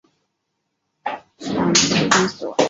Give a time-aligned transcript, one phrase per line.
[1.03, 2.57] 大寮区公所